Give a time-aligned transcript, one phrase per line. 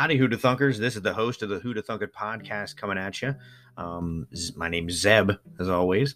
[0.00, 0.78] Howdy, Thunkers.
[0.78, 3.34] This is the host of the Hoota Thunker podcast coming at you.
[3.76, 4.26] Um,
[4.56, 6.14] my name's Zeb, as always.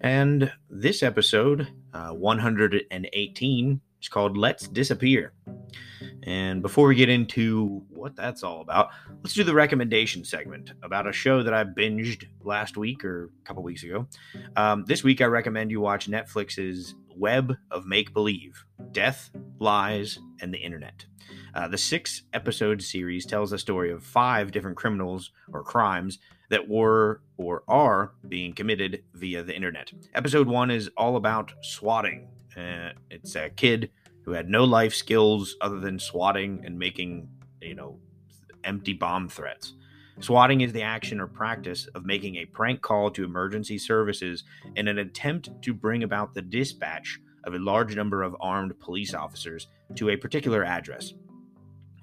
[0.00, 5.32] And this episode, uh, 118, is called Let's Disappear.
[6.22, 8.90] And before we get into what that's all about,
[9.24, 13.44] let's do the recommendation segment about a show that I binged last week or a
[13.44, 14.06] couple weeks ago.
[14.54, 20.54] Um, this week, I recommend you watch Netflix's Web of Make Believe Death, Lies, and
[20.54, 21.06] the Internet.
[21.54, 26.18] Uh, the six episode series tells the story of five different criminals or crimes
[26.50, 29.92] that were or are being committed via the internet.
[30.14, 32.26] Episode one is all about swatting.
[32.56, 33.90] Uh, it's a kid
[34.24, 37.28] who had no life skills other than swatting and making,
[37.60, 37.98] you know,
[38.64, 39.74] empty bomb threats.
[40.20, 44.44] Swatting is the action or practice of making a prank call to emergency services
[44.76, 49.12] in an attempt to bring about the dispatch of a large number of armed police
[49.12, 51.14] officers to a particular address.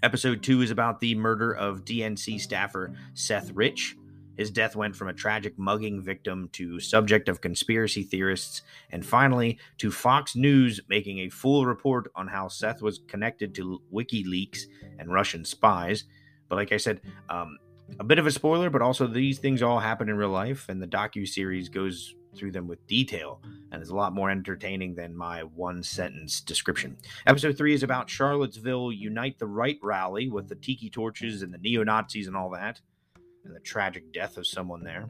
[0.04, 3.96] Episode 2 is about the murder of DNC staffer Seth Rich.
[4.36, 9.60] His death went from a tragic mugging victim to subject of conspiracy theorists, and finally
[9.78, 14.62] to Fox News making a full report on how Seth was connected to WikiLeaks
[14.98, 16.06] and Russian spies.
[16.50, 17.60] But like I said, um,
[18.00, 20.82] a bit of a spoiler, but also these things all happen in real life, and
[20.82, 25.16] the docu series goes through them with detail and it's a lot more entertaining than
[25.16, 26.98] my one sentence description.
[27.26, 31.58] Episode 3 is about Charlottesville Unite the Right rally with the tiki torches and the
[31.58, 32.82] neo Nazis and all that,
[33.46, 35.10] and the tragic death of someone there.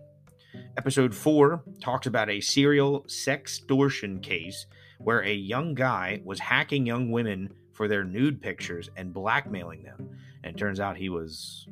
[0.77, 4.66] Episode 4 talks about a serial sextortion case
[4.99, 10.09] where a young guy was hacking young women for their nude pictures and blackmailing them.
[10.44, 11.67] And turns out he was,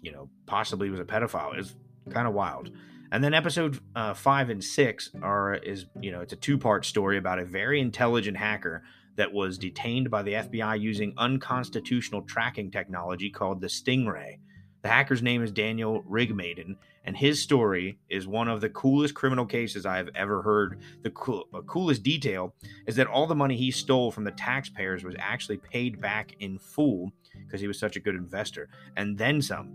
[0.00, 1.58] you know, possibly was a pedophile.
[1.58, 1.74] It's
[2.10, 2.70] kind of wild.
[3.14, 6.84] And then episode uh, five and six are is you know it's a two part
[6.84, 8.82] story about a very intelligent hacker
[9.14, 14.40] that was detained by the FBI using unconstitutional tracking technology called the Stingray.
[14.82, 16.74] The hacker's name is Daniel Rigmaiden,
[17.04, 20.80] and his story is one of the coolest criminal cases I have ever heard.
[21.04, 22.52] The cool, uh, coolest detail
[22.88, 26.58] is that all the money he stole from the taxpayers was actually paid back in
[26.58, 27.12] full
[27.46, 29.70] because he was such a good investor, and then some.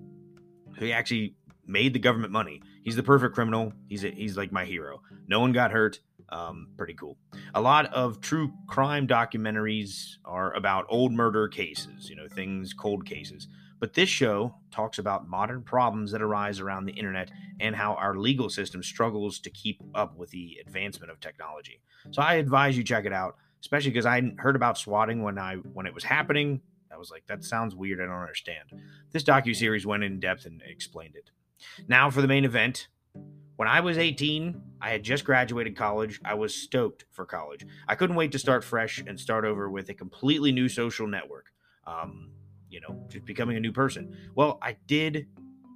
[0.78, 1.36] He actually
[1.70, 2.62] made the government money.
[2.84, 3.72] He's the perfect criminal.
[3.88, 5.02] He's a, he's like my hero.
[5.28, 6.00] No one got hurt.
[6.30, 7.18] Um, pretty cool.
[7.56, 13.06] A lot of true crime documentaries are about old murder cases, you know, things, cold
[13.06, 13.48] cases.
[13.80, 18.16] But this show talks about modern problems that arise around the internet and how our
[18.16, 21.82] legal system struggles to keep up with the advancement of technology.
[22.12, 25.56] So I advise you check it out, especially because I heard about swatting when I
[25.56, 26.62] when it was happening.
[26.92, 28.02] I was like, that sounds weird.
[28.02, 28.74] I don't understand.
[29.12, 31.32] This docu series went in depth and explained it.
[31.88, 32.88] Now for the main event.
[33.56, 36.22] When I was 18, I had just graduated college.
[36.24, 37.66] I was stoked for college.
[37.88, 41.52] I couldn't wait to start fresh and start over with a completely new social network.
[41.86, 42.32] Um,
[42.70, 44.16] you know, just becoming a new person.
[44.36, 45.28] Well, I did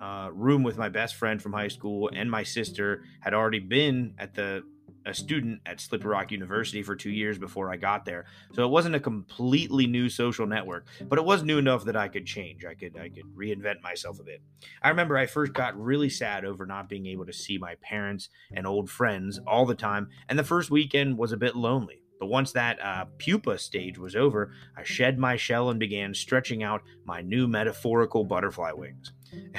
[0.01, 4.13] uh, room with my best friend from high school, and my sister had already been
[4.17, 4.63] at the
[5.05, 8.25] a student at Slippery Rock University for two years before I got there.
[8.53, 12.07] So it wasn't a completely new social network, but it was new enough that I
[12.07, 12.65] could change.
[12.65, 14.41] I could I could reinvent myself a bit.
[14.81, 18.29] I remember I first got really sad over not being able to see my parents
[18.51, 22.03] and old friends all the time, and the first weekend was a bit lonely.
[22.23, 26.63] But once that uh, pupa stage was over, I shed my shell and began stretching
[26.63, 29.11] out my new metaphorical butterfly wings.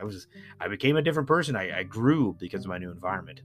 [0.00, 0.26] I was
[0.58, 1.54] I became a different person.
[1.54, 3.42] I, I grew because of my new environment.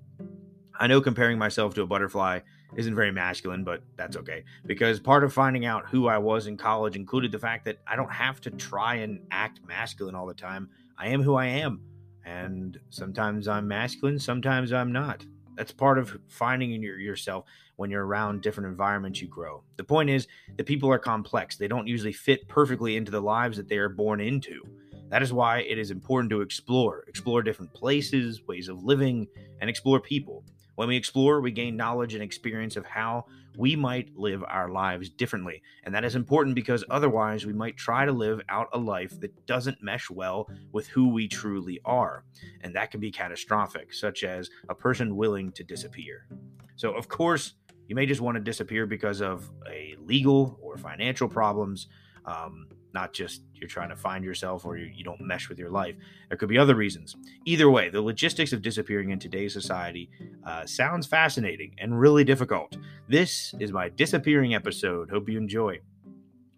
[0.79, 2.39] I know comparing myself to a butterfly
[2.75, 4.43] isn't very masculine, but that's okay.
[4.65, 7.95] Because part of finding out who I was in college included the fact that I
[7.95, 10.69] don't have to try and act masculine all the time.
[10.97, 11.81] I am who I am.
[12.25, 15.25] And sometimes I'm masculine, sometimes I'm not.
[15.55, 17.45] That's part of finding in your, yourself
[17.77, 19.63] when you're around different environments you grow.
[19.77, 21.55] The point is that people are complex.
[21.55, 24.63] They don't usually fit perfectly into the lives that they are born into.
[25.09, 29.27] That is why it is important to explore, explore different places, ways of living,
[29.61, 30.43] and explore people.
[30.75, 33.25] When we explore, we gain knowledge and experience of how
[33.57, 35.61] we might live our lives differently.
[35.83, 39.45] And that is important because otherwise, we might try to live out a life that
[39.45, 42.25] doesn't mesh well with who we truly are.
[42.61, 46.27] And that can be catastrophic, such as a person willing to disappear.
[46.75, 47.53] So, of course,
[47.87, 51.87] you may just want to disappear because of a legal or financial problems.
[52.25, 55.71] Um, not just you're trying to find yourself or you, you don't mesh with your
[55.71, 55.95] life.
[56.29, 57.15] There could be other reasons.
[57.45, 60.11] Either way, the logistics of disappearing in today's society
[60.45, 62.77] uh, sounds fascinating and really difficult.
[63.09, 65.09] This is my disappearing episode.
[65.09, 65.79] Hope you enjoy.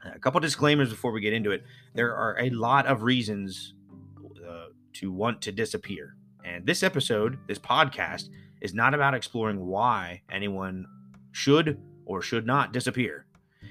[0.03, 1.63] A couple disclaimers before we get into it.
[1.93, 3.73] There are a lot of reasons
[4.45, 4.65] uh,
[4.95, 6.17] to want to disappear.
[6.43, 10.85] And this episode, this podcast, is not about exploring why anyone
[11.31, 13.26] should or should not disappear.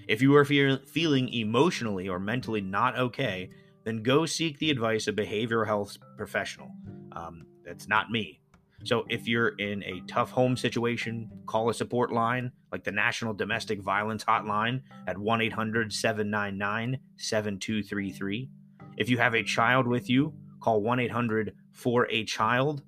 [0.07, 3.51] If you are fe- feeling emotionally or mentally not okay,
[3.85, 6.71] then go seek the advice of behavioral health professional.
[7.13, 8.41] Um, that's not me.
[8.85, 13.35] So if you're in a tough home situation, call a support line like the National
[13.35, 18.49] Domestic Violence Hotline at 1 800 799 7233.
[18.97, 22.83] If you have a child with you, call 1 800 for a child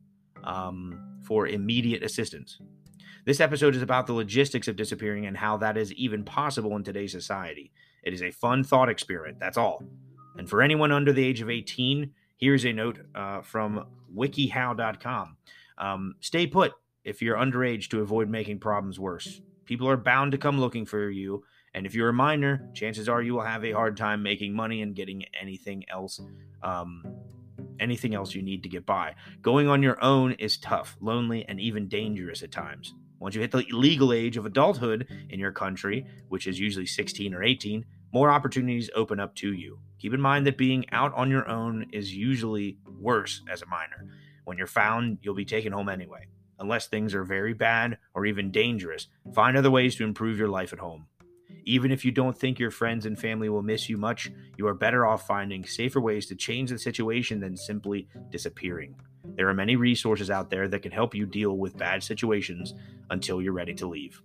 [0.44, 2.60] um, for immediate assistance.
[3.24, 6.84] This episode is about the logistics of disappearing and how that is even possible in
[6.84, 7.72] today's society.
[8.02, 9.82] It is a fun thought experiment, that's all.
[10.36, 13.86] And for anyone under the age of 18, here's a note uh, from
[14.16, 15.36] wikihow.com.
[15.76, 16.72] Um, stay put
[17.04, 19.40] if you're underage to avoid making problems worse.
[19.64, 21.44] People are bound to come looking for you,
[21.74, 24.80] and if you're a minor, chances are you will have a hard time making money
[24.80, 26.20] and getting anything else,
[26.62, 27.04] um,
[27.78, 29.14] anything else you need to get by.
[29.42, 32.94] Going on your own is tough, lonely, and even dangerous at times.
[33.20, 37.34] Once you hit the legal age of adulthood in your country, which is usually 16
[37.34, 39.78] or 18, more opportunities open up to you.
[39.98, 44.06] Keep in mind that being out on your own is usually worse as a minor.
[44.44, 46.26] When you're found, you'll be taken home anyway.
[46.60, 50.72] Unless things are very bad or even dangerous, find other ways to improve your life
[50.72, 51.06] at home.
[51.64, 54.74] Even if you don't think your friends and family will miss you much, you are
[54.74, 58.94] better off finding safer ways to change the situation than simply disappearing.
[59.38, 62.74] There are many resources out there that can help you deal with bad situations
[63.08, 64.20] until you're ready to leave.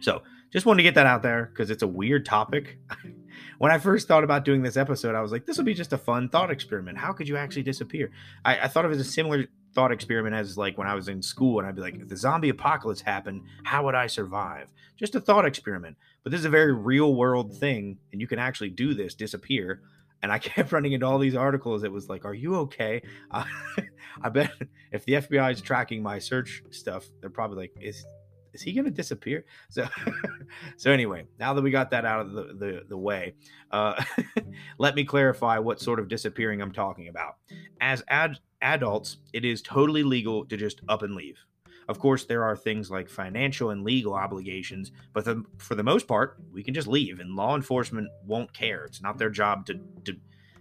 [0.00, 0.22] So,
[0.52, 2.78] just wanted to get that out there because it's a weird topic.
[3.58, 5.94] when I first thought about doing this episode, I was like, this will be just
[5.94, 6.98] a fun thought experiment.
[6.98, 8.10] How could you actually disappear?
[8.44, 11.08] I, I thought of it as a similar thought experiment as like when I was
[11.08, 14.70] in school and I'd be like, if the zombie apocalypse happened, how would I survive?
[14.98, 15.96] Just a thought experiment.
[16.22, 19.80] But this is a very real world thing, and you can actually do this, disappear.
[20.22, 21.84] And I kept running into all these articles.
[21.84, 23.44] It was like, "Are you okay?" Uh,
[24.22, 24.50] I bet
[24.92, 28.04] if the FBI is tracking my search stuff, they're probably like, "Is
[28.54, 29.44] is he going to disappear?
[29.68, 29.86] So,
[30.76, 33.34] so anyway, now that we got that out of the the, the way,
[33.70, 34.02] uh,
[34.78, 37.36] let me clarify what sort of disappearing I'm talking about.
[37.80, 41.38] As ad- adults, it is totally legal to just up and leave.
[41.88, 46.06] Of course, there are things like financial and legal obligations, but the, for the most
[46.06, 48.84] part, we can just leave, and law enforcement won't care.
[48.84, 50.16] It's not their job to to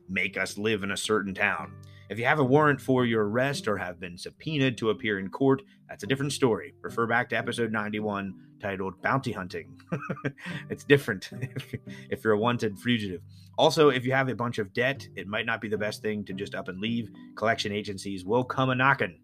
[0.10, 1.74] make us live in a certain town.
[2.10, 5.30] If you have a warrant for your arrest or have been subpoenaed to appear in
[5.30, 6.74] court, that's a different story.
[6.82, 9.78] Refer back to episode 91 titled Bounty Hunting.
[10.70, 11.30] it's different
[12.10, 13.22] if you're a wanted fugitive.
[13.58, 16.24] Also, if you have a bunch of debt, it might not be the best thing
[16.26, 17.10] to just up and leave.
[17.36, 19.20] Collection agencies will come a knocking.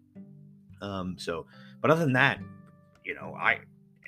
[0.82, 1.46] Um, so,
[1.84, 2.40] but other than that,
[3.04, 3.58] you know, I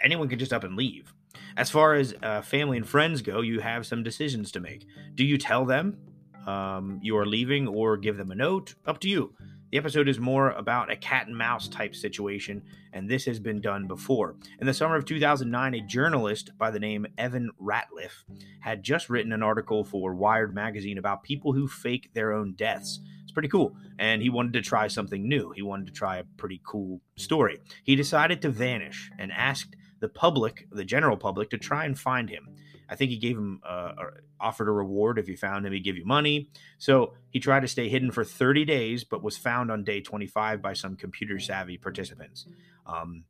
[0.02, 1.12] anyone can just up and leave.
[1.58, 4.87] As far as uh, family and friends go, you have some decisions to make.
[5.14, 5.99] Do you tell them
[6.46, 8.76] um, you are leaving or give them a note.
[8.87, 9.34] Up to you.
[9.73, 12.62] The episode is more about a cat and mouse type situation,
[12.93, 14.37] and this has been done before.
[14.61, 18.22] In the summer of 2009, a journalist by the name Evan Ratliff
[18.61, 23.00] had just written an article for Wired magazine about people who fake their own deaths.
[23.37, 25.50] Pretty cool, and he wanted to try something new.
[25.50, 27.59] He wanted to try a pretty cool story.
[27.85, 32.31] He decided to vanish and asked the public, the general public, to try and find
[32.31, 32.49] him.
[32.88, 33.93] I think he gave him uh,
[34.41, 35.75] offered a reward if you found him.
[35.75, 36.49] He'd give you money.
[36.79, 40.63] So he tried to stay hidden for 30 days, but was found on day 25
[40.63, 42.46] by some computer savvy participants.
[42.87, 43.25] Um,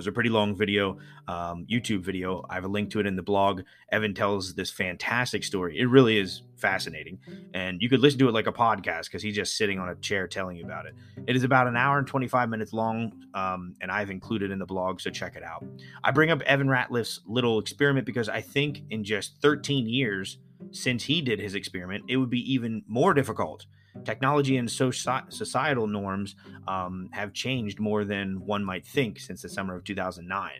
[0.00, 0.96] was a pretty long video,
[1.28, 2.42] um, YouTube video.
[2.48, 3.60] I have a link to it in the blog.
[3.92, 5.78] Evan tells this fantastic story.
[5.78, 7.18] It really is fascinating.
[7.52, 9.94] And you could listen to it like a podcast because he's just sitting on a
[9.96, 10.94] chair telling you about it.
[11.26, 14.64] It is about an hour and 25 minutes long, um, and I've included in the
[14.64, 15.66] blog, so check it out.
[16.02, 20.38] I bring up Evan Ratliff's little experiment because I think in just 13 years
[20.70, 23.66] since he did his experiment, it would be even more difficult
[24.04, 26.36] Technology and societal norms
[26.68, 30.50] um, have changed more than one might think since the summer of 2009.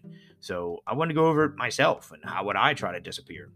[0.41, 3.51] So I want to go over it myself and how would I try to disappear.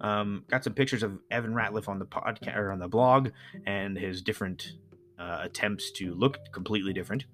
[0.00, 3.30] Um, got some pictures of Evan Ratliff on the podcast or on the blog
[3.66, 4.72] and his different
[5.18, 7.24] uh, attempts to look completely different.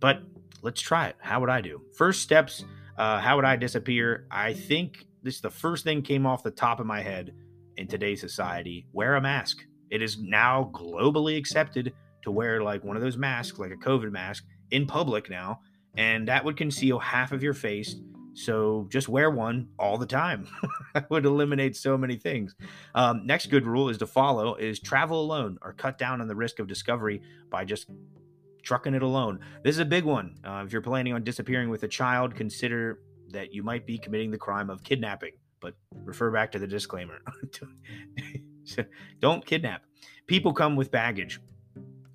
[0.00, 0.22] But
[0.62, 1.16] let's try it.
[1.18, 1.82] How would I do?
[1.96, 2.64] First steps.
[2.96, 4.26] Uh, how would I disappear?
[4.30, 7.34] I think this is the first thing came off the top of my head
[7.76, 8.86] in today's society.
[8.92, 9.64] Wear a mask.
[9.90, 14.10] It is now globally accepted to wear like one of those masks, like a COVID
[14.10, 15.60] mask, in public now,
[15.96, 17.96] and that would conceal half of your face.
[18.34, 20.46] So just wear one all the time.
[20.94, 22.54] that would eliminate so many things.
[22.94, 26.34] Um, next good rule is to follow is travel alone or cut down on the
[26.34, 27.86] risk of discovery by just
[28.62, 29.40] trucking it alone.
[29.62, 30.34] This is a big one.
[30.44, 33.00] Uh, if you're planning on disappearing with a child, consider
[33.30, 35.32] that you might be committing the crime of kidnapping.
[35.60, 37.20] But refer back to the disclaimer.
[39.20, 39.82] Don't kidnap.
[40.26, 41.40] People come with baggage,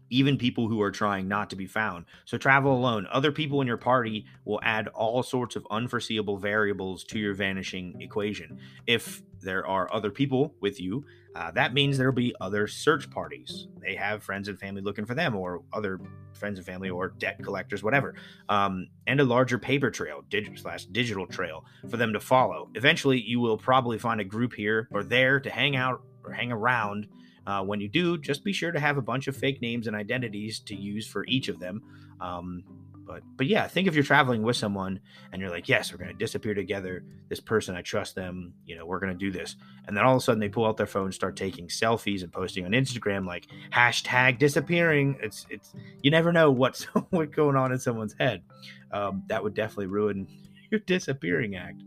[0.10, 2.06] even people who are trying not to be found.
[2.26, 3.08] So travel alone.
[3.12, 8.00] Other people in your party will add all sorts of unforeseeable variables to your vanishing
[8.02, 8.60] equation.
[8.86, 13.68] If there are other people with you, uh, that means there'll be other search parties.
[13.80, 16.00] They have friends and family looking for them, or other
[16.34, 18.16] friends and family, or debt collectors, whatever,
[18.50, 22.70] um, and a larger paper trail, digital slash digital trail for them to follow.
[22.76, 26.02] Eventually, you will probably find a group here or there to hang out
[26.32, 27.08] or hang around.
[27.46, 29.96] Uh, when you do, just be sure to have a bunch of fake names and
[29.96, 31.82] identities to use for each of them.
[32.20, 32.64] Um,
[33.12, 35.00] but but yeah, think if you're traveling with someone
[35.32, 37.04] and you're like, yes, we're gonna disappear together.
[37.30, 38.54] This person, I trust them.
[38.66, 39.56] You know, we're gonna do this.
[39.88, 42.32] And then all of a sudden they pull out their phone, start taking selfies and
[42.32, 45.18] posting on Instagram like hashtag disappearing.
[45.22, 48.44] It's it's you never know what's what's going on in someone's head.
[48.92, 50.28] Um, that would definitely ruin
[50.72, 51.84] your disappearing act.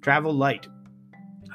[0.00, 0.66] Travel light.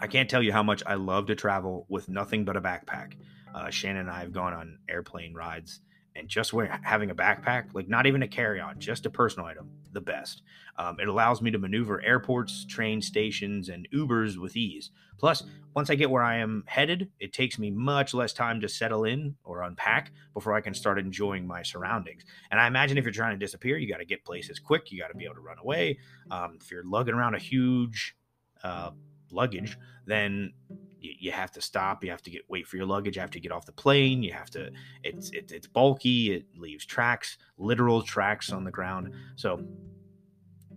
[0.02, 3.14] I can't tell you how much I love to travel with nothing but a backpack.
[3.54, 5.82] Uh, Shannon and I have gone on airplane rides
[6.16, 9.70] and just having a backpack, like not even a carry on, just a personal item,
[9.94, 10.42] the best.
[10.78, 14.92] Um, it allows me to maneuver airports, train stations, and Ubers with ease.
[15.18, 15.44] Plus,
[15.76, 19.04] once I get where I am headed, it takes me much less time to settle
[19.04, 22.24] in or unpack before I can start enjoying my surroundings.
[22.52, 25.00] And I imagine if you're trying to disappear, you got to get places quick, you
[25.00, 26.00] got to be able to run away.
[26.32, 28.16] Um, if you're lugging around a huge
[28.64, 28.92] uh,
[29.32, 30.54] luggage, then
[31.00, 32.04] you, you, have to stop.
[32.04, 33.16] You have to get wait for your luggage.
[33.16, 34.24] You have to get off the plane.
[34.24, 34.72] You have to.
[35.04, 36.34] It's it, it's bulky.
[36.34, 39.14] It leaves tracks, literal tracks on the ground.
[39.36, 39.64] So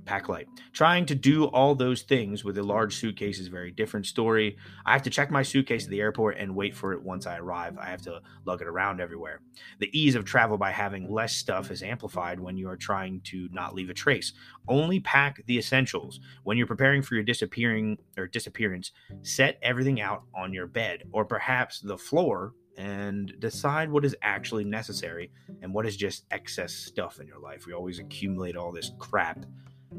[0.04, 0.46] pack light.
[0.72, 4.56] Trying to do all those things with a large suitcase is a very different story.
[4.84, 7.38] I have to check my suitcase at the airport and wait for it once I
[7.38, 7.78] arrive.
[7.78, 9.40] I have to lug it around everywhere.
[9.78, 13.48] The ease of travel by having less stuff is amplified when you are trying to
[13.52, 14.32] not leave a trace.
[14.68, 16.20] Only pack the essentials.
[16.44, 18.92] When you're preparing for your disappearing or disappearance,
[19.22, 24.64] set everything out on your bed or perhaps the floor and decide what is actually
[24.64, 25.30] necessary
[25.60, 27.66] and what is just excess stuff in your life.
[27.66, 29.44] We always accumulate all this crap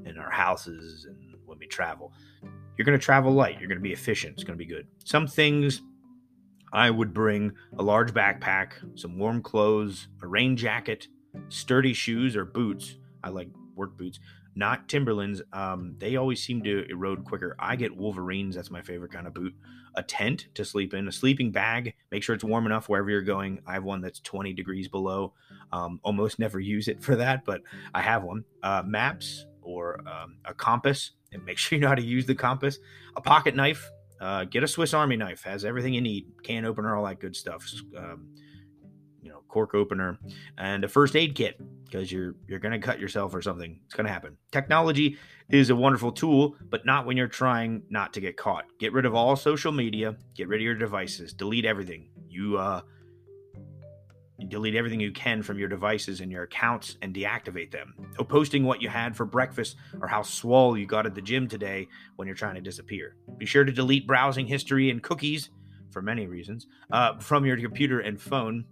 [0.05, 2.13] in our houses and when we travel.
[2.77, 3.59] You're going to travel light.
[3.59, 4.33] You're going to be efficient.
[4.33, 4.88] It's going to be good.
[5.03, 5.81] Some things
[6.71, 11.07] I would bring a large backpack, some warm clothes, a rain jacket,
[11.50, 12.97] sturdy shoes or boots.
[13.23, 14.19] I like work boots,
[14.55, 15.41] not Timberlands.
[15.51, 17.55] Um, they always seem to erode quicker.
[17.59, 18.55] I get Wolverines.
[18.55, 19.53] That's my favorite kind of boot.
[19.95, 21.93] A tent to sleep in, a sleeping bag.
[22.12, 23.59] Make sure it's warm enough wherever you're going.
[23.67, 25.33] I have one that's 20 degrees below.
[25.71, 27.62] Um, almost never use it for that, but
[27.93, 28.43] I have one.
[28.63, 32.36] Uh, maps, or um, a compass and make sure you know how to use the
[32.36, 32.79] compass.
[33.15, 33.89] A pocket knife,
[34.22, 37.36] uh, get a Swiss Army knife, has everything you need, can opener, all that good
[37.36, 37.70] stuff.
[37.98, 38.27] Um,
[39.22, 40.20] you know, cork opener,
[40.58, 43.79] and a first aid kit because you're you're gonna cut yourself or something.
[43.86, 44.38] It's gonna happen.
[44.51, 45.17] Technology
[45.50, 48.65] is a wonderful tool, but not when you're trying not to get caught.
[48.79, 50.15] Get rid of all social media.
[50.36, 51.34] Get rid of your devices.
[51.34, 52.10] Delete everything.
[52.27, 52.82] You uh,
[54.43, 57.93] delete everything you can from your devices and your accounts and deactivate them.
[58.17, 61.47] No posting what you had for breakfast or how swole you got at the gym
[61.47, 63.15] today when you're trying to disappear.
[63.38, 65.50] Be sure to delete browsing history and cookies
[65.91, 68.65] for many reasons uh, from your computer and phone.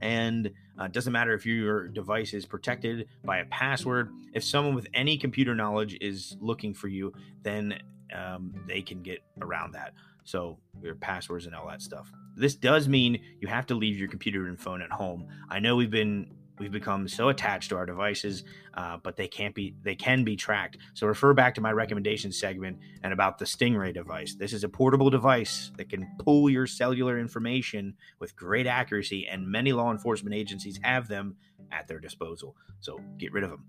[0.00, 4.10] And uh, doesn't matter if your device is protected by a password.
[4.34, 7.12] If someone with any computer knowledge is looking for you,
[7.42, 7.78] then
[8.14, 9.94] um, they can get around that.
[10.24, 12.10] So your passwords and all that stuff.
[12.36, 15.26] This does mean you have to leave your computer and phone at home.
[15.48, 18.44] I know we've been we've become so attached to our devices,
[18.76, 20.78] uh, but they can't be they can be tracked.
[20.94, 24.34] So refer back to my recommendation segment and about the Stingray device.
[24.34, 29.46] This is a portable device that can pull your cellular information with great accuracy, and
[29.46, 31.36] many law enforcement agencies have them
[31.72, 32.56] at their disposal.
[32.80, 33.64] So get rid of them.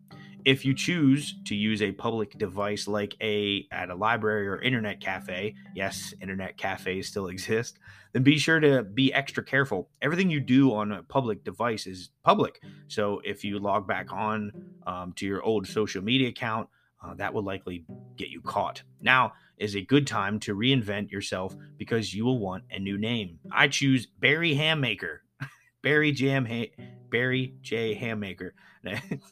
[0.46, 5.02] If you choose to use a public device like a at a library or internet
[5.02, 7.80] cafe, yes, internet cafes still exist,
[8.14, 9.90] then be sure to be extra careful.
[10.02, 12.62] Everything you do on a public device is public.
[12.88, 14.52] So if you log back on
[14.98, 16.70] um, to your old social media account,
[17.04, 17.86] uh, that will likely
[18.16, 18.82] get you caught.
[19.02, 23.40] Now is a good time to reinvent yourself because you will want a new name.
[23.52, 25.20] I choose Barry Hammaker.
[25.84, 26.72] Barry Jam ha-
[27.10, 28.52] Barry J Hammaker.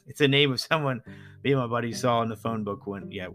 [0.06, 1.02] it's a name of someone
[1.42, 3.28] me and my buddy saw in the phone book when yeah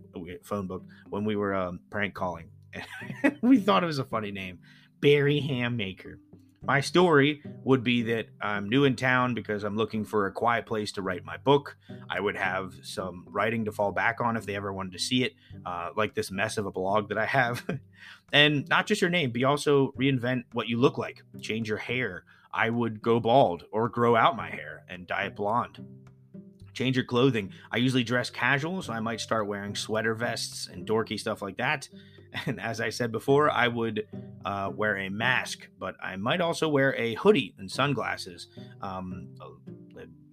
[0.44, 2.50] phone book when we were um, prank calling.
[3.42, 4.60] we thought it was a funny name,
[5.00, 6.16] Barry Hammaker.
[6.63, 10.68] My story would be that I'm new in town because I'm looking for a quiet
[10.68, 11.75] place to write my book.
[12.08, 15.24] I would have some writing to fall back on if they ever wanted to see
[15.24, 15.34] it,
[15.65, 17.68] uh, like this mess of a blog that I have.
[18.32, 21.80] and not just your name, but you also reinvent what you look like, change your
[21.80, 25.84] hair, I would go bald or grow out my hair and dye it blonde.
[26.74, 27.53] Change your clothing.
[27.72, 31.58] I usually dress casual, so I might start wearing sweater vests and dorky stuff like
[31.58, 31.89] that.
[32.46, 34.08] And as I said before, I would
[34.46, 38.48] uh, wear a mask, but I might also wear a hoodie and sunglasses.
[38.82, 39.36] Um,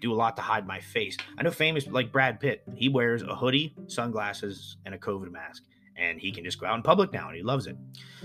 [0.00, 1.16] do a lot to hide my face.
[1.36, 5.64] I know famous like Brad Pitt, he wears a hoodie, sunglasses, and a COVID mask
[5.98, 7.76] and he can just go out in public now and he loves it.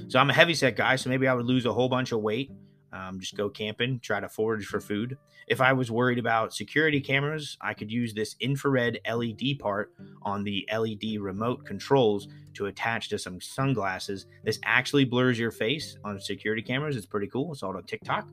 [0.07, 2.21] So I'm a heavy set guy, so maybe I would lose a whole bunch of
[2.21, 2.51] weight.
[2.93, 5.17] Um, just go camping, try to forage for food.
[5.47, 10.43] If I was worried about security cameras, I could use this infrared LED part on
[10.43, 14.27] the LED remote controls to attach to some sunglasses.
[14.43, 16.95] This actually blurs your face on security cameras.
[16.95, 17.51] It's pretty cool.
[17.51, 18.27] It's all on TikTok,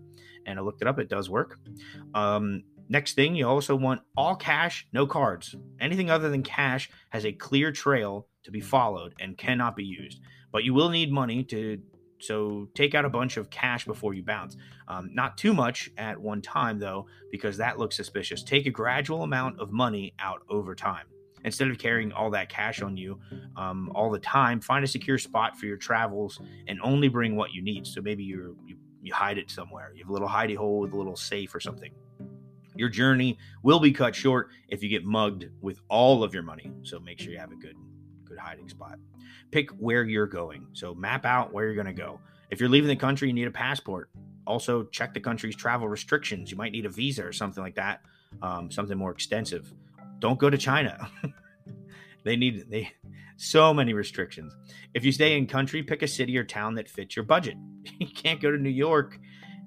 [0.47, 0.99] and I looked it up.
[0.99, 1.59] It does work.
[2.15, 5.55] Um, Next thing, you also want all cash, no cards.
[5.81, 10.19] Anything other than cash has a clear trail to be followed and cannot be used.
[10.51, 11.81] But you will need money to
[12.21, 14.57] so take out a bunch of cash before you bounce.
[14.89, 18.43] Um, not too much at one time though, because that looks suspicious.
[18.43, 21.07] Take a gradual amount of money out over time.
[21.45, 23.19] Instead of carrying all that cash on you
[23.57, 27.53] um, all the time, find a secure spot for your travels and only bring what
[27.53, 27.87] you need.
[27.87, 28.57] So maybe you
[29.03, 29.93] you hide it somewhere.
[29.95, 31.93] You have a little hidey hole with a little safe or something.
[32.77, 36.71] Your journey will be cut short if you get mugged with all of your money.
[36.83, 38.00] So make sure you have a good good
[38.41, 38.99] hiding spot.
[39.51, 40.67] Pick where you're going.
[40.73, 42.21] So map out where you're going to go.
[42.51, 44.11] If you're leaving the country, you need a passport.
[44.47, 46.51] Also, check the country's travel restrictions.
[46.51, 48.03] You might need a visa or something like that,
[48.43, 49.73] um, something more extensive.
[50.19, 51.11] Don't go to China.
[52.25, 52.93] they need they
[53.37, 54.55] so many restrictions.
[54.93, 57.57] If you stay in country, pick a city or town that fits your budget.
[57.99, 59.19] You can't go to New York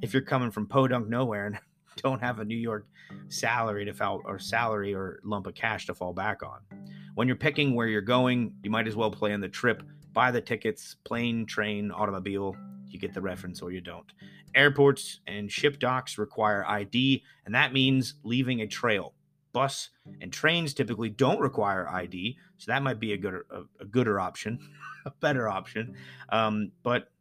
[0.02, 1.60] if you're coming from podunk nowhere and
[1.98, 2.88] don't have a New York
[3.30, 6.60] salary to fall or salary or lump of cash to fall back on.
[7.16, 10.42] When you're picking where you're going, you might as well plan the trip, buy the
[10.42, 12.56] tickets, plane, train, automobile.
[12.88, 14.12] You get the reference or you don't.
[14.56, 19.14] Airports and ship docks require ID, and that means leaving a trail.
[19.52, 19.90] Bus
[20.22, 24.20] and trains typically don't require ID, so that might be a good a, a gooder
[24.20, 24.58] option,
[25.06, 25.96] a better option.
[26.30, 27.12] Um, but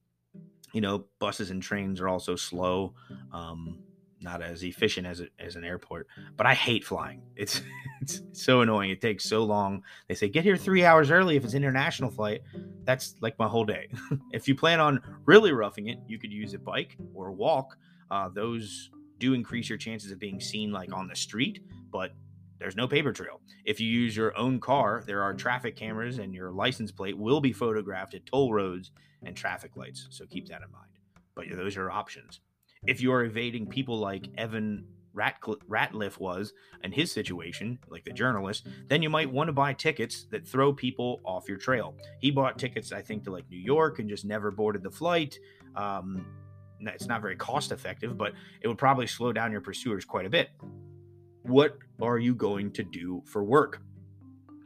[0.73, 2.95] you know, buses and trains are also slow.
[3.33, 3.79] Um,
[4.23, 6.07] not as efficient as, a, as an airport.
[6.37, 7.23] But I hate flying.
[7.37, 7.61] It's
[8.01, 8.90] it's so annoying.
[8.90, 9.83] It takes so long.
[10.09, 12.42] They say get here three hours early if it's an international flight.
[12.85, 13.88] That's like my whole day.
[14.33, 17.77] if you plan on really roughing it, you could use a bike or walk.
[18.11, 22.12] Uh, those do increase your chances of being seen like on the street, but
[22.59, 23.40] there's no paper trail.
[23.64, 27.40] If you use your own car, there are traffic cameras and your license plate will
[27.40, 28.90] be photographed at toll roads
[29.23, 30.09] and traffic lights.
[30.11, 30.90] So keep that in mind.
[31.35, 32.40] But those are options
[32.87, 38.66] if you are evading people like Evan Ratliff was in his situation, like the journalist,
[38.88, 41.95] then you might want to buy tickets that throw people off your trail.
[42.18, 45.38] He bought tickets, I think, to like New York and just never boarded the flight.
[45.77, 46.27] Um,
[46.81, 50.31] it's not very cost effective, but it would probably slow down your pursuers quite a
[50.31, 50.51] bit.
[51.42, 53.81] What are you going to do for work?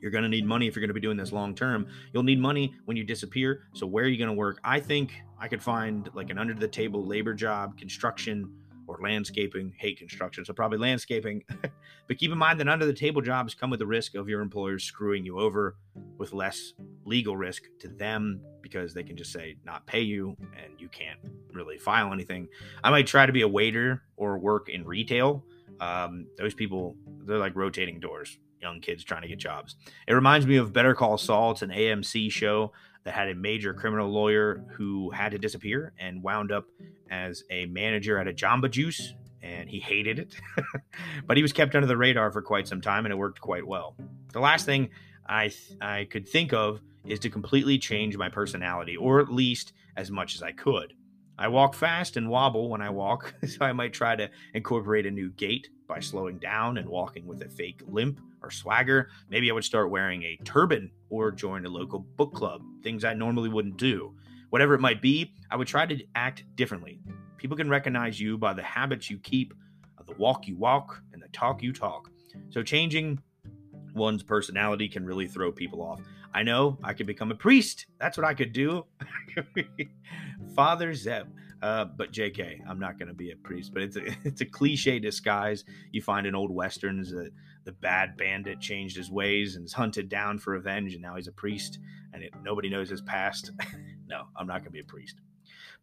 [0.01, 1.87] You're going to need money if you're going to be doing this long term.
[2.13, 3.65] You'll need money when you disappear.
[3.75, 4.61] So, where are you going to work?
[4.65, 8.53] I think I could find like an under the table labor job, construction,
[8.87, 9.73] or landscaping.
[9.79, 11.45] Hate construction, so probably landscaping.
[12.09, 14.41] but keep in mind that under the table jobs come with the risk of your
[14.41, 15.77] employers screwing you over
[16.19, 20.73] with less legal risk to them because they can just say not pay you and
[20.79, 21.19] you can't
[21.53, 22.49] really file anything.
[22.83, 25.45] I might try to be a waiter or work in retail.
[25.81, 29.77] Um, those people, they're like rotating doors young kids trying to get jobs.
[30.09, 31.53] It reminds me of Better Call Saul.
[31.53, 32.73] It's an AMC show
[33.05, 36.65] that had a major criminal lawyer who had to disappear and wound up
[37.09, 40.35] as a manager at a Jamba Juice, and he hated it.
[41.27, 43.65] but he was kept under the radar for quite some time, and it worked quite
[43.65, 43.95] well.
[44.33, 44.91] The last thing
[45.25, 49.73] I th- I could think of is to completely change my personality, or at least
[49.97, 50.93] as much as I could.
[51.39, 55.11] I walk fast and wobble when I walk, so I might try to incorporate a
[55.13, 59.09] new gait by slowing down and walking with a fake limp or swagger.
[59.29, 63.15] Maybe I would start wearing a turban or join a local book club, things I
[63.15, 64.15] normally wouldn't do.
[64.51, 67.01] Whatever it might be, I would try to act differently.
[67.37, 69.53] People can recognize you by the habits you keep,
[69.99, 72.11] uh, the walk you walk, and the talk you talk.
[72.51, 73.21] So changing
[73.95, 76.01] one's personality can really throw people off.
[76.35, 77.87] I know I could become a priest.
[77.99, 78.85] That's what I could do.
[80.55, 81.27] Father Zeb.
[81.63, 83.73] Uh, but JK, I'm not going to be a priest.
[83.73, 87.11] But it's a it's a cliche disguise you find in old westerns.
[87.11, 87.31] that
[87.65, 91.27] the bad bandit changed his ways and is hunted down for revenge, and now he's
[91.27, 91.81] a priest,
[92.13, 93.51] and it, nobody knows his past.
[94.07, 95.17] no, I'm not going to be a priest.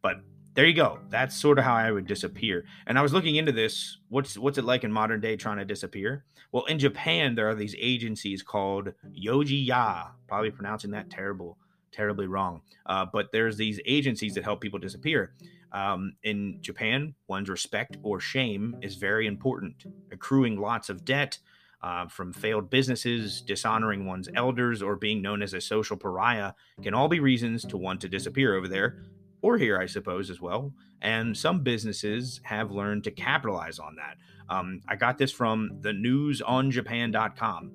[0.00, 0.22] But
[0.54, 1.00] there you go.
[1.10, 2.64] That's sort of how I would disappear.
[2.86, 3.98] And I was looking into this.
[4.08, 6.24] What's what's it like in modern day trying to disappear?
[6.52, 10.10] Well, in Japan, there are these agencies called Yoji Ya.
[10.28, 11.58] Probably pronouncing that terrible,
[11.90, 12.62] terribly wrong.
[12.86, 15.34] Uh, but there's these agencies that help people disappear.
[15.74, 19.84] Um, in Japan, one's respect or shame is very important.
[20.12, 21.38] Accruing lots of debt
[21.82, 26.94] uh, from failed businesses, dishonoring one's elders, or being known as a social pariah can
[26.94, 29.02] all be reasons to want to disappear over there
[29.42, 30.72] or here, I suppose, as well.
[31.02, 34.16] And some businesses have learned to capitalize on that.
[34.48, 37.72] Um, I got this from the newsonjapan.com.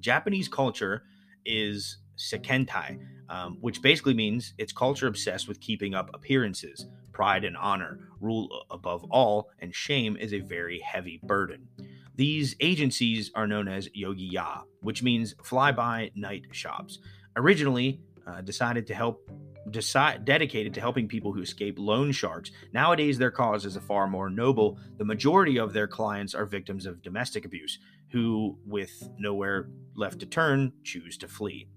[0.00, 1.04] Japanese culture
[1.44, 2.98] is sekentai,
[3.28, 6.86] um, which basically means it's culture obsessed with keeping up appearances.
[7.12, 11.68] Pride and honor rule above all, and shame is a very heavy burden.
[12.14, 16.98] These agencies are known as yogi-ya, which means fly-by night shops.
[17.36, 19.28] Originally uh, decided to help
[19.70, 22.50] decide, dedicated to helping people who escape loan sharks.
[22.72, 24.78] Nowadays, their cause is a far more noble.
[24.98, 27.78] The majority of their clients are victims of domestic abuse,
[28.10, 31.68] who, with nowhere left to turn, choose to flee.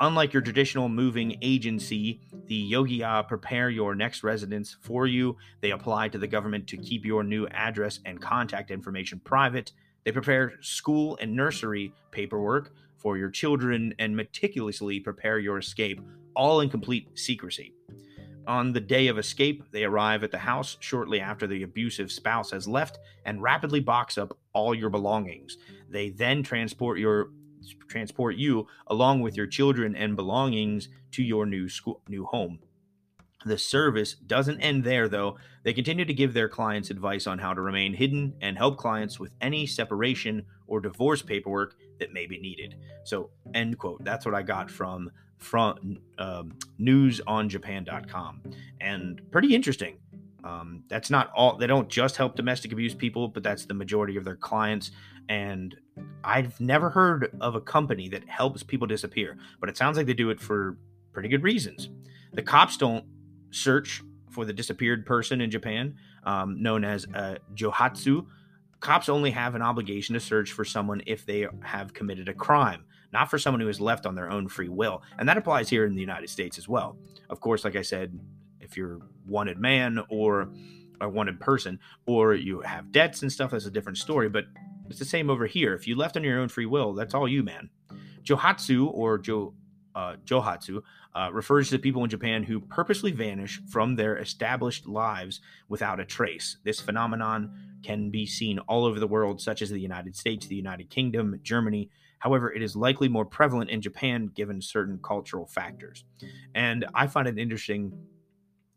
[0.00, 5.36] Unlike your traditional moving agency, the Yogi-ya prepare your next residence for you.
[5.60, 9.72] They apply to the government to keep your new address and contact information private.
[10.04, 16.00] They prepare school and nursery paperwork for your children and meticulously prepare your escape,
[16.34, 17.74] all in complete secrecy.
[18.46, 22.50] On the day of escape, they arrive at the house shortly after the abusive spouse
[22.50, 25.58] has left and rapidly box up all your belongings.
[25.88, 27.30] They then transport your
[27.88, 32.60] transport you along with your children and belongings to your new school new home.
[33.44, 35.38] The service doesn't end there, though.
[35.62, 39.18] They continue to give their clients advice on how to remain hidden and help clients
[39.18, 42.76] with any separation or divorce paperwork that may be needed.
[43.04, 44.04] So, end quote.
[44.04, 48.42] That's what I got from from um, newsonjapan.com,
[48.80, 49.96] and pretty interesting.
[50.44, 51.56] Um, that's not all.
[51.56, 54.90] They don't just help domestic abuse people, but that's the majority of their clients.
[55.28, 55.76] And
[56.24, 60.14] I've never heard of a company that helps people disappear, but it sounds like they
[60.14, 60.76] do it for
[61.12, 61.90] pretty good reasons.
[62.32, 63.04] The cops don't
[63.50, 68.26] search for the disappeared person in Japan, um, known as uh, johatsu.
[68.80, 72.84] Cops only have an obligation to search for someone if they have committed a crime,
[73.12, 75.02] not for someone who is left on their own free will.
[75.18, 76.96] And that applies here in the United States as well.
[77.28, 78.18] Of course, like I said,
[78.70, 80.50] if you're wanted man or
[81.00, 84.28] a wanted person, or you have debts and stuff, that's a different story.
[84.28, 84.44] But
[84.88, 85.74] it's the same over here.
[85.74, 87.70] If you left on your own free will, that's all you, man.
[88.22, 89.54] Johatsu or jo
[89.94, 90.82] uh, Johatsu
[91.16, 96.04] uh, refers to people in Japan who purposely vanish from their established lives without a
[96.04, 96.58] trace.
[96.64, 97.52] This phenomenon
[97.82, 101.40] can be seen all over the world, such as the United States, the United Kingdom,
[101.42, 101.90] Germany.
[102.20, 106.04] However, it is likely more prevalent in Japan given certain cultural factors.
[106.54, 107.92] And I find it interesting.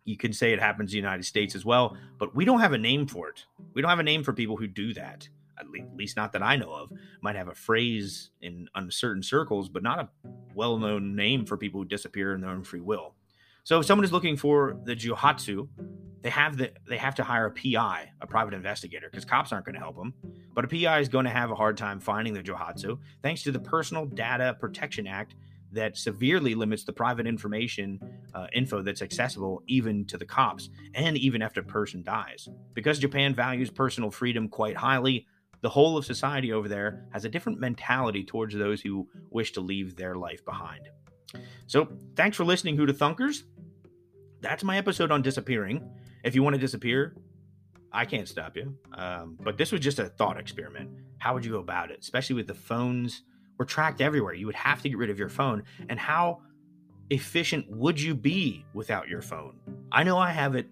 [0.05, 2.73] You can say it happens in the United States as well, but we don't have
[2.73, 3.45] a name for it.
[3.73, 5.27] We don't have a name for people who do that
[5.59, 9.83] at least not that I know of, might have a phrase in uncertain circles, but
[9.83, 10.09] not a
[10.55, 13.15] well known name for people who disappear in their own free will.
[13.63, 15.67] So if someone is looking for the Johatsu,
[16.21, 19.65] they have the they have to hire a PI, a private investigator, because cops aren't
[19.65, 20.13] going to help them.
[20.53, 23.51] But a PI is going to have a hard time finding the Johatsu, thanks to
[23.51, 25.35] the Personal Data Protection Act
[25.73, 27.99] that severely limits the private information
[28.33, 32.47] uh, info that's accessible even to the cops and even after a person dies.
[32.73, 35.27] Because Japan values personal freedom quite highly,
[35.61, 39.61] the whole of society over there has a different mentality towards those who wish to
[39.61, 40.89] leave their life behind.
[41.67, 43.43] So, thanks for listening, to Thunkers.
[44.41, 45.89] That's my episode on disappearing.
[46.23, 47.15] If you want to disappear,
[47.91, 48.77] I can't stop you.
[48.93, 50.89] Um, but this was just a thought experiment.
[51.19, 51.99] How would you go about it?
[52.01, 53.23] Especially with the phones
[53.57, 54.33] were tracked everywhere.
[54.33, 55.63] You would have to get rid of your phone.
[55.89, 56.41] And how
[57.09, 59.59] efficient would you be without your phone?
[59.91, 60.67] I know I have it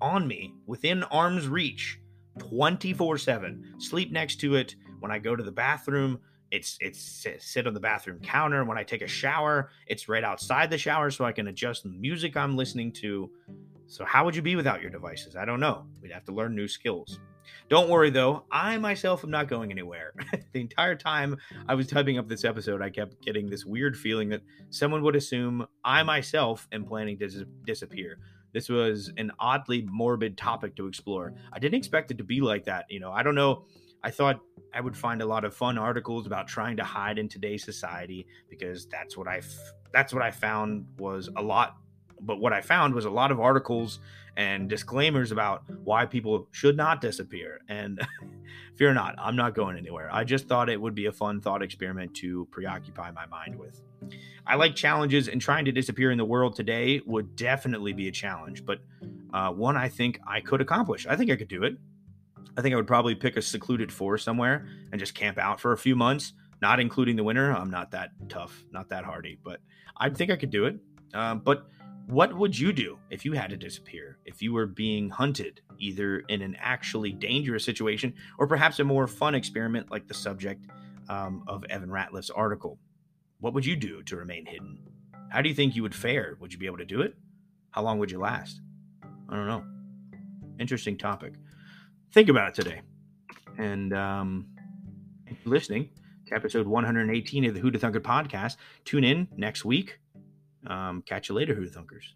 [0.00, 1.98] on me within arm's reach
[2.38, 3.74] 24 7.
[3.78, 4.74] Sleep next to it.
[5.00, 8.64] When I go to the bathroom, it's it's sit on the bathroom counter.
[8.64, 11.88] When I take a shower, it's right outside the shower so I can adjust the
[11.88, 13.30] music I'm listening to.
[13.86, 15.34] So how would you be without your devices?
[15.34, 15.86] I don't know.
[16.00, 17.18] We'd have to learn new skills.
[17.68, 20.12] Don't worry though, I myself am not going anywhere.
[20.52, 21.36] the entire time
[21.68, 25.16] I was typing up this episode, I kept getting this weird feeling that someone would
[25.16, 28.18] assume I myself am planning to dis- disappear.
[28.52, 31.34] This was an oddly morbid topic to explore.
[31.52, 32.86] I didn't expect it to be like that.
[32.90, 33.64] You know, I don't know.
[34.04, 34.40] I thought
[34.74, 38.26] I would find a lot of fun articles about trying to hide in today's society
[38.50, 41.76] because that's what I f- that's what I found was a lot
[42.22, 44.00] but what I found was a lot of articles
[44.36, 47.60] and disclaimers about why people should not disappear.
[47.68, 48.00] And
[48.76, 50.08] fear not, I'm not going anywhere.
[50.10, 53.82] I just thought it would be a fun thought experiment to preoccupy my mind with.
[54.46, 58.12] I like challenges, and trying to disappear in the world today would definitely be a
[58.12, 58.80] challenge, but
[59.32, 61.06] uh, one I think I could accomplish.
[61.06, 61.76] I think I could do it.
[62.56, 65.72] I think I would probably pick a secluded forest somewhere and just camp out for
[65.72, 67.50] a few months, not including the winter.
[67.54, 69.60] I'm not that tough, not that hardy, but
[69.96, 70.76] I think I could do it.
[71.14, 71.68] Uh, but
[72.06, 74.18] what would you do if you had to disappear?
[74.24, 79.06] If you were being hunted, either in an actually dangerous situation or perhaps a more
[79.06, 80.66] fun experiment like the subject
[81.08, 82.78] um, of Evan Ratliff's article?
[83.40, 84.78] What would you do to remain hidden?
[85.30, 86.36] How do you think you would fare?
[86.40, 87.16] Would you be able to do it?
[87.70, 88.60] How long would you last?
[89.28, 89.64] I don't know.
[90.58, 91.34] Interesting topic.
[92.12, 92.82] Think about it today.
[93.58, 94.46] And um,
[95.44, 95.88] listening,
[96.26, 98.56] to episode 118 of the Who to Thunk It podcast.
[98.84, 99.98] Tune in next week.
[100.66, 102.12] Um, catch you later, Who to Thunkers.